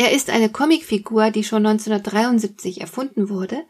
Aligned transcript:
Er 0.00 0.12
ist 0.12 0.30
eine 0.30 0.48
Comicfigur, 0.48 1.32
die 1.32 1.42
schon 1.42 1.66
1973 1.66 2.80
erfunden 2.80 3.28
wurde 3.28 3.64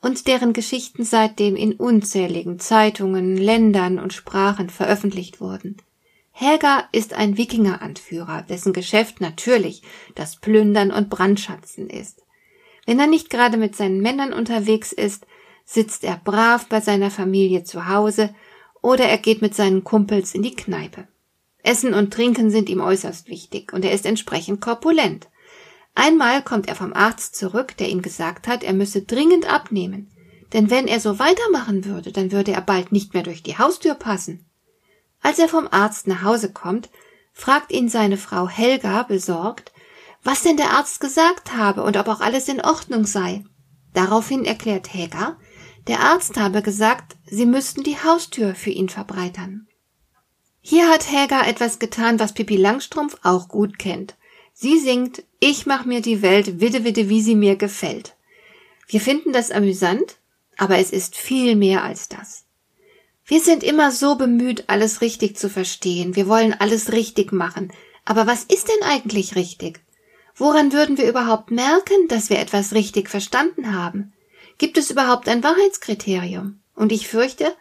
und 0.00 0.28
deren 0.28 0.52
Geschichten 0.52 1.02
seitdem 1.02 1.56
in 1.56 1.72
unzähligen 1.72 2.60
Zeitungen, 2.60 3.36
Ländern 3.36 3.98
und 3.98 4.12
Sprachen 4.12 4.70
veröffentlicht 4.70 5.40
wurden. 5.40 5.78
Helga 6.30 6.84
ist 6.92 7.14
ein 7.14 7.36
Wikingeranführer, 7.36 8.42
dessen 8.42 8.74
Geschäft 8.74 9.20
natürlich 9.20 9.82
das 10.14 10.36
Plündern 10.36 10.92
und 10.92 11.10
Brandschatzen 11.10 11.90
ist. 11.90 12.22
Wenn 12.84 13.00
er 13.00 13.08
nicht 13.08 13.28
gerade 13.28 13.56
mit 13.56 13.74
seinen 13.74 14.00
Männern 14.00 14.32
unterwegs 14.32 14.92
ist, 14.92 15.26
sitzt 15.64 16.04
er 16.04 16.20
brav 16.22 16.68
bei 16.68 16.80
seiner 16.80 17.10
Familie 17.10 17.64
zu 17.64 17.88
Hause 17.88 18.32
oder 18.82 19.06
er 19.06 19.18
geht 19.18 19.42
mit 19.42 19.56
seinen 19.56 19.82
Kumpels 19.82 20.32
in 20.32 20.42
die 20.42 20.54
Kneipe. 20.54 21.08
Essen 21.64 21.92
und 21.92 22.12
Trinken 22.12 22.52
sind 22.52 22.68
ihm 22.68 22.80
äußerst 22.80 23.28
wichtig 23.28 23.72
und 23.72 23.84
er 23.84 23.90
ist 23.90 24.06
entsprechend 24.06 24.60
korpulent. 24.60 25.26
Einmal 25.98 26.42
kommt 26.42 26.68
er 26.68 26.74
vom 26.76 26.92
Arzt 26.92 27.34
zurück, 27.34 27.74
der 27.78 27.88
ihm 27.88 28.02
gesagt 28.02 28.46
hat, 28.46 28.62
er 28.62 28.74
müsse 28.74 29.02
dringend 29.02 29.50
abnehmen, 29.50 30.10
denn 30.52 30.68
wenn 30.70 30.86
er 30.86 31.00
so 31.00 31.18
weitermachen 31.18 31.86
würde, 31.86 32.12
dann 32.12 32.30
würde 32.32 32.52
er 32.52 32.60
bald 32.60 32.92
nicht 32.92 33.14
mehr 33.14 33.22
durch 33.22 33.42
die 33.42 33.56
Haustür 33.56 33.94
passen. 33.94 34.44
Als 35.22 35.38
er 35.38 35.48
vom 35.48 35.66
Arzt 35.70 36.06
nach 36.06 36.22
Hause 36.22 36.52
kommt, 36.52 36.90
fragt 37.32 37.72
ihn 37.72 37.88
seine 37.88 38.18
Frau 38.18 38.46
Helga 38.46 39.04
besorgt, 39.04 39.72
was 40.22 40.42
denn 40.42 40.58
der 40.58 40.72
Arzt 40.72 41.00
gesagt 41.00 41.56
habe 41.56 41.82
und 41.82 41.96
ob 41.96 42.08
auch 42.08 42.20
alles 42.20 42.48
in 42.48 42.60
Ordnung 42.60 43.06
sei. 43.06 43.42
Daraufhin 43.94 44.44
erklärt 44.44 44.92
Helga, 44.92 45.38
der 45.86 46.00
Arzt 46.00 46.36
habe 46.38 46.60
gesagt, 46.60 47.16
sie 47.24 47.46
müssten 47.46 47.82
die 47.82 47.96
Haustür 47.96 48.54
für 48.54 48.70
ihn 48.70 48.90
verbreitern. 48.90 49.66
Hier 50.60 50.90
hat 50.90 51.10
Helga 51.10 51.46
etwas 51.46 51.78
getan, 51.78 52.20
was 52.20 52.34
Pippi 52.34 52.56
Langstrumpf 52.56 53.16
auch 53.22 53.48
gut 53.48 53.78
kennt. 53.78 54.16
Sie 54.58 54.80
singt 54.80 55.22
Ich 55.38 55.66
mach 55.66 55.84
mir 55.84 56.00
die 56.00 56.22
Welt 56.22 56.60
widde 56.60 56.82
widde 56.82 57.10
wie 57.10 57.20
sie 57.20 57.34
mir 57.34 57.56
gefällt. 57.56 58.16
Wir 58.88 59.02
finden 59.02 59.34
das 59.34 59.50
amüsant, 59.50 60.16
aber 60.56 60.78
es 60.78 60.92
ist 60.92 61.14
viel 61.14 61.56
mehr 61.56 61.84
als 61.84 62.08
das. 62.08 62.44
Wir 63.26 63.40
sind 63.40 63.62
immer 63.62 63.92
so 63.92 64.14
bemüht, 64.14 64.64
alles 64.68 65.02
richtig 65.02 65.36
zu 65.36 65.50
verstehen. 65.50 66.16
Wir 66.16 66.26
wollen 66.26 66.54
alles 66.54 66.92
richtig 66.92 67.32
machen. 67.32 67.70
Aber 68.06 68.26
was 68.26 68.44
ist 68.44 68.68
denn 68.68 68.82
eigentlich 68.82 69.36
richtig? 69.36 69.80
Woran 70.34 70.72
würden 70.72 70.96
wir 70.96 71.06
überhaupt 71.06 71.50
merken, 71.50 72.08
dass 72.08 72.30
wir 72.30 72.38
etwas 72.38 72.72
richtig 72.72 73.10
verstanden 73.10 73.74
haben? 73.74 74.14
Gibt 74.56 74.78
es 74.78 74.90
überhaupt 74.90 75.28
ein 75.28 75.42
Wahrheitskriterium? 75.42 76.60
Und 76.74 76.92
ich 76.92 77.08
fürchte, 77.08 77.54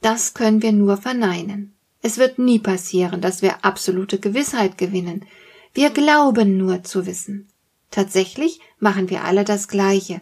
das 0.00 0.34
können 0.34 0.62
wir 0.62 0.72
nur 0.72 0.96
verneinen. 0.96 1.76
Es 2.02 2.18
wird 2.18 2.40
nie 2.40 2.58
passieren, 2.58 3.20
dass 3.20 3.40
wir 3.40 3.64
absolute 3.64 4.18
Gewissheit 4.18 4.78
gewinnen. 4.78 5.26
Wir 5.72 5.90
glauben 5.90 6.56
nur 6.56 6.82
zu 6.82 7.06
wissen. 7.06 7.48
Tatsächlich 7.90 8.60
machen 8.78 9.10
wir 9.10 9.24
alle 9.24 9.44
das 9.44 9.68
Gleiche. 9.68 10.20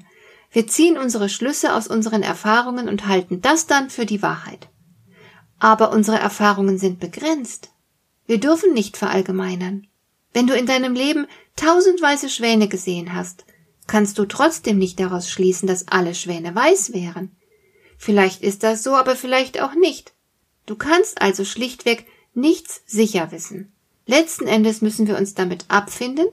Wir 0.51 0.67
ziehen 0.67 0.97
unsere 0.97 1.29
Schlüsse 1.29 1.75
aus 1.75 1.89
unseren 1.89 2.23
Erfahrungen 2.23 2.89
und 2.89 3.07
halten 3.07 3.41
das 3.41 3.67
dann 3.67 3.91
für 3.91 4.07
die 4.07 4.23
Wahrheit. 4.23 4.69
Aber 5.59 5.93
unsere 5.93 6.19
Erfahrungen 6.19 6.79
sind 6.79 7.01
begrenzt. 7.01 7.71
Wir 8.27 8.39
dürfen 8.39 8.73
nicht 8.73 8.97
verallgemeinern. 8.97 9.87
Wenn 10.33 10.47
du 10.47 10.55
in 10.55 10.67
deinem 10.67 10.95
Leben 10.95 11.27
tausend 11.57 12.01
weiße 12.01 12.29
Schwäne 12.29 12.69
gesehen 12.69 13.15
hast, 13.15 13.45
kannst 13.87 14.19
du 14.19 14.27
trotzdem 14.27 14.79
nicht 14.79 15.01
daraus 15.01 15.31
schließen, 15.31 15.67
dass 15.67 15.89
alle 15.89 16.15
Schwäne 16.15 16.55
weiß 16.55 16.93
wären. 16.93 17.37
Vielleicht 17.97 18.43
ist 18.43 18.63
das 18.63 18.83
so, 18.83 18.95
aber 18.95 19.17
vielleicht 19.17 19.61
auch 19.61 19.75
nicht. 19.75 20.13
Du 20.67 20.77
kannst 20.77 21.21
also 21.21 21.45
schlichtweg 21.45 22.07
nichts 22.35 22.83
sicher 22.87 23.33
wissen. 23.33 23.73
Letzten 24.09 24.47
Endes 24.47 24.81
müssen 24.81 25.07
wir 25.07 25.19
uns 25.19 25.35
damit 25.35 25.67
abfinden, 25.69 26.27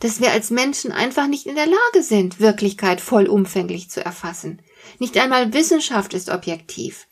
dass 0.00 0.20
wir 0.20 0.32
als 0.32 0.50
Menschen 0.50 0.90
einfach 0.90 1.28
nicht 1.28 1.46
in 1.46 1.54
der 1.54 1.66
Lage 1.66 2.02
sind, 2.02 2.40
Wirklichkeit 2.40 3.00
vollumfänglich 3.00 3.88
zu 3.88 4.04
erfassen. 4.04 4.60
Nicht 4.98 5.16
einmal 5.16 5.54
Wissenschaft 5.54 6.12
ist 6.12 6.28
objektiv. 6.28 7.06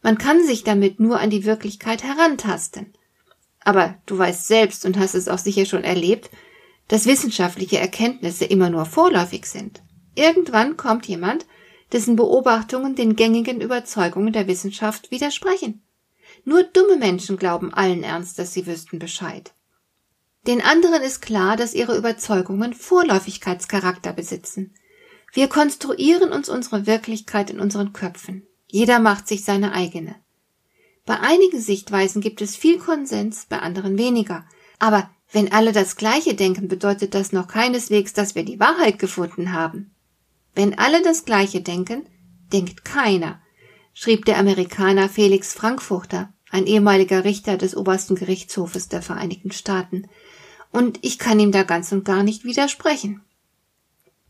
Man 0.00 0.16
kann 0.16 0.42
sich 0.46 0.64
damit 0.64 1.00
nur 1.00 1.20
an 1.20 1.28
die 1.28 1.44
Wirklichkeit 1.44 2.02
herantasten. 2.02 2.94
Aber 3.60 3.98
du 4.06 4.16
weißt 4.16 4.48
selbst 4.48 4.86
und 4.86 4.98
hast 4.98 5.14
es 5.14 5.28
auch 5.28 5.38
sicher 5.38 5.66
schon 5.66 5.84
erlebt, 5.84 6.30
dass 6.88 7.04
wissenschaftliche 7.04 7.78
Erkenntnisse 7.78 8.46
immer 8.46 8.70
nur 8.70 8.86
vorläufig 8.86 9.44
sind. 9.44 9.82
Irgendwann 10.14 10.78
kommt 10.78 11.06
jemand, 11.06 11.44
dessen 11.92 12.16
Beobachtungen 12.16 12.94
den 12.94 13.16
gängigen 13.16 13.60
Überzeugungen 13.60 14.32
der 14.32 14.46
Wissenschaft 14.46 15.10
widersprechen. 15.10 15.82
Nur 16.44 16.64
dumme 16.64 16.96
Menschen 16.96 17.36
glauben 17.36 17.72
allen 17.72 18.02
Ernst, 18.02 18.38
dass 18.38 18.52
sie 18.52 18.66
wüssten 18.66 18.98
Bescheid. 18.98 19.52
Den 20.46 20.60
anderen 20.60 21.02
ist 21.02 21.22
klar, 21.22 21.56
dass 21.56 21.74
ihre 21.74 21.96
Überzeugungen 21.96 22.74
Vorläufigkeitscharakter 22.74 24.12
besitzen. 24.12 24.74
Wir 25.32 25.48
konstruieren 25.48 26.32
uns 26.32 26.48
unsere 26.48 26.86
Wirklichkeit 26.86 27.50
in 27.50 27.60
unseren 27.60 27.92
Köpfen. 27.92 28.46
Jeder 28.66 28.98
macht 28.98 29.28
sich 29.28 29.44
seine 29.44 29.72
eigene. 29.72 30.16
Bei 31.04 31.20
einigen 31.20 31.60
Sichtweisen 31.60 32.20
gibt 32.20 32.42
es 32.42 32.56
viel 32.56 32.78
Konsens, 32.78 33.46
bei 33.48 33.58
anderen 33.58 33.98
weniger. 33.98 34.44
Aber 34.78 35.10
wenn 35.30 35.52
alle 35.52 35.72
das 35.72 35.96
Gleiche 35.96 36.34
denken, 36.34 36.68
bedeutet 36.68 37.14
das 37.14 37.32
noch 37.32 37.48
keineswegs, 37.48 38.12
dass 38.12 38.34
wir 38.34 38.44
die 38.44 38.60
Wahrheit 38.60 38.98
gefunden 38.98 39.52
haben. 39.52 39.94
Wenn 40.54 40.78
alle 40.78 41.02
das 41.02 41.24
Gleiche 41.24 41.60
denken, 41.60 42.06
denkt 42.52 42.84
keiner, 42.84 43.41
schrieb 43.94 44.24
der 44.24 44.38
Amerikaner 44.38 45.08
Felix 45.08 45.52
Frankfurter, 45.52 46.32
ein 46.50 46.66
ehemaliger 46.66 47.24
Richter 47.24 47.56
des 47.56 47.76
obersten 47.76 48.14
Gerichtshofes 48.14 48.88
der 48.88 49.02
Vereinigten 49.02 49.52
Staaten, 49.52 50.08
und 50.70 50.98
ich 51.02 51.18
kann 51.18 51.38
ihm 51.38 51.52
da 51.52 51.64
ganz 51.64 51.92
und 51.92 52.04
gar 52.04 52.22
nicht 52.22 52.44
widersprechen. 52.44 53.22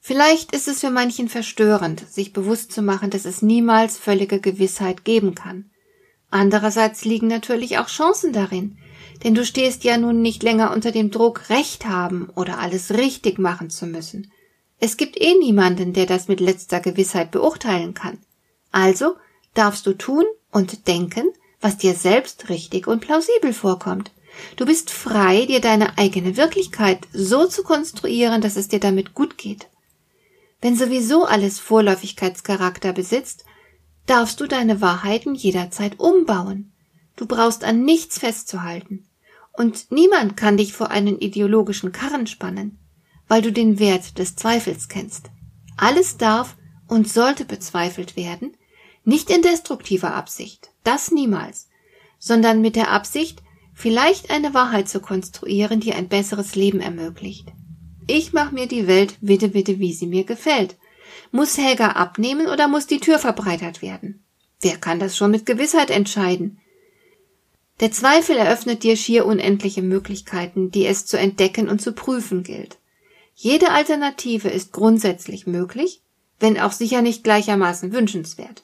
Vielleicht 0.00 0.52
ist 0.52 0.66
es 0.66 0.80
für 0.80 0.90
manchen 0.90 1.28
verstörend, 1.28 2.04
sich 2.10 2.32
bewusst 2.32 2.72
zu 2.72 2.82
machen, 2.82 3.10
dass 3.10 3.24
es 3.24 3.40
niemals 3.40 3.98
völlige 3.98 4.40
Gewissheit 4.40 5.04
geben 5.04 5.36
kann. 5.36 5.70
Andererseits 6.30 7.04
liegen 7.04 7.28
natürlich 7.28 7.78
auch 7.78 7.86
Chancen 7.86 8.32
darin, 8.32 8.78
denn 9.22 9.36
du 9.36 9.44
stehst 9.44 9.84
ja 9.84 9.98
nun 9.98 10.20
nicht 10.20 10.42
länger 10.42 10.72
unter 10.72 10.90
dem 10.90 11.12
Druck, 11.12 11.48
Recht 11.50 11.86
haben 11.86 12.28
oder 12.34 12.58
alles 12.58 12.90
richtig 12.90 13.38
machen 13.38 13.70
zu 13.70 13.86
müssen. 13.86 14.32
Es 14.80 14.96
gibt 14.96 15.20
eh 15.20 15.34
niemanden, 15.38 15.92
der 15.92 16.06
das 16.06 16.26
mit 16.26 16.40
letzter 16.40 16.80
Gewissheit 16.80 17.30
beurteilen 17.30 17.94
kann. 17.94 18.18
Also 18.72 19.14
darfst 19.54 19.86
du 19.86 19.92
tun 19.92 20.24
und 20.50 20.86
denken, 20.88 21.32
was 21.60 21.78
dir 21.78 21.94
selbst 21.94 22.48
richtig 22.48 22.86
und 22.86 23.00
plausibel 23.00 23.52
vorkommt. 23.52 24.12
Du 24.56 24.66
bist 24.66 24.90
frei, 24.90 25.46
dir 25.46 25.60
deine 25.60 25.98
eigene 25.98 26.36
Wirklichkeit 26.36 27.06
so 27.12 27.46
zu 27.46 27.62
konstruieren, 27.62 28.40
dass 28.40 28.56
es 28.56 28.68
dir 28.68 28.80
damit 28.80 29.14
gut 29.14 29.38
geht. 29.38 29.68
Wenn 30.60 30.76
sowieso 30.76 31.24
alles 31.24 31.58
Vorläufigkeitscharakter 31.58 32.92
besitzt, 32.92 33.44
darfst 34.06 34.40
du 34.40 34.46
deine 34.46 34.80
Wahrheiten 34.80 35.34
jederzeit 35.34 35.98
umbauen. 35.98 36.72
Du 37.16 37.26
brauchst 37.26 37.64
an 37.64 37.84
nichts 37.84 38.18
festzuhalten. 38.18 39.06
Und 39.52 39.90
niemand 39.90 40.36
kann 40.36 40.56
dich 40.56 40.72
vor 40.72 40.90
einen 40.90 41.18
ideologischen 41.18 41.92
Karren 41.92 42.26
spannen, 42.26 42.78
weil 43.28 43.42
du 43.42 43.52
den 43.52 43.78
Wert 43.78 44.18
des 44.18 44.34
Zweifels 44.34 44.88
kennst. 44.88 45.30
Alles 45.76 46.16
darf 46.16 46.56
und 46.88 47.08
sollte 47.08 47.44
bezweifelt 47.44 48.16
werden, 48.16 48.56
nicht 49.04 49.30
in 49.30 49.42
destruktiver 49.42 50.14
Absicht, 50.14 50.70
das 50.84 51.10
niemals, 51.10 51.68
sondern 52.18 52.60
mit 52.60 52.76
der 52.76 52.90
Absicht, 52.90 53.42
vielleicht 53.74 54.30
eine 54.30 54.54
Wahrheit 54.54 54.88
zu 54.88 55.00
konstruieren, 55.00 55.80
die 55.80 55.92
ein 55.92 56.08
besseres 56.08 56.54
Leben 56.54 56.80
ermöglicht. 56.80 57.48
Ich 58.06 58.32
mach 58.32 58.52
mir 58.52 58.66
die 58.66 58.86
Welt 58.86 59.16
bitte 59.20 59.48
bitte, 59.48 59.78
wie 59.78 59.92
sie 59.92 60.06
mir 60.06 60.24
gefällt. 60.24 60.76
Muss 61.30 61.58
Helga 61.58 61.88
abnehmen 61.92 62.46
oder 62.46 62.68
muss 62.68 62.86
die 62.86 63.00
Tür 63.00 63.18
verbreitert 63.18 63.82
werden? 63.82 64.22
Wer 64.60 64.76
kann 64.76 65.00
das 65.00 65.16
schon 65.16 65.30
mit 65.30 65.46
Gewissheit 65.46 65.90
entscheiden? 65.90 66.60
Der 67.80 67.90
Zweifel 67.90 68.36
eröffnet 68.36 68.84
dir 68.84 68.96
schier 68.96 69.26
unendliche 69.26 69.82
Möglichkeiten, 69.82 70.70
die 70.70 70.86
es 70.86 71.06
zu 71.06 71.18
entdecken 71.18 71.68
und 71.68 71.80
zu 71.80 71.92
prüfen 71.92 72.42
gilt. 72.44 72.78
Jede 73.34 73.70
Alternative 73.70 74.48
ist 74.48 74.72
grundsätzlich 74.72 75.46
möglich, 75.46 76.02
wenn 76.38 76.60
auch 76.60 76.72
sicher 76.72 77.02
nicht 77.02 77.24
gleichermaßen 77.24 77.92
wünschenswert. 77.92 78.62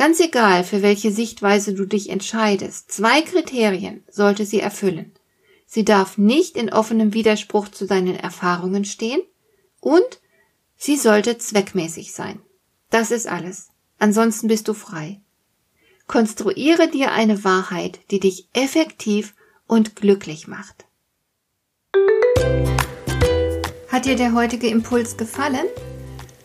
Ganz 0.00 0.18
egal, 0.18 0.64
für 0.64 0.80
welche 0.80 1.12
Sichtweise 1.12 1.74
du 1.74 1.84
dich 1.84 2.08
entscheidest, 2.08 2.90
zwei 2.90 3.20
Kriterien 3.20 4.02
sollte 4.08 4.46
sie 4.46 4.58
erfüllen. 4.58 5.12
Sie 5.66 5.84
darf 5.84 6.16
nicht 6.16 6.56
in 6.56 6.72
offenem 6.72 7.12
Widerspruch 7.12 7.68
zu 7.68 7.86
deinen 7.86 8.16
Erfahrungen 8.16 8.86
stehen 8.86 9.20
und 9.78 10.22
Sie 10.78 10.96
sollte 10.96 11.36
zweckmäßig 11.36 12.14
sein. 12.14 12.40
Das 12.88 13.10
ist 13.10 13.26
alles. 13.26 13.68
Ansonsten 13.98 14.48
bist 14.48 14.68
du 14.68 14.72
frei. 14.72 15.20
Konstruiere 16.06 16.88
dir 16.88 17.12
eine 17.12 17.44
Wahrheit, 17.44 18.00
die 18.10 18.20
dich 18.20 18.48
effektiv 18.54 19.34
und 19.66 19.96
glücklich 19.96 20.48
macht. 20.48 20.86
Hat 23.88 24.06
dir 24.06 24.16
der 24.16 24.32
heutige 24.32 24.68
Impuls 24.68 25.18
gefallen? 25.18 25.66